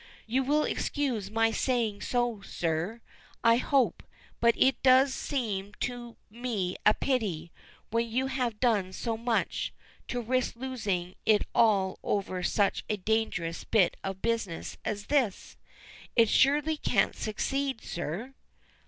[0.25, 3.01] You will excuse my saying so, sir,
[3.43, 4.01] I hope,
[4.39, 7.51] but it does seem to me a pity,
[7.91, 9.71] when you have done so much,
[10.07, 15.55] to risk losing it all over such a dangerous bit of business as this.
[16.15, 18.33] It surely can't succeed, sir?"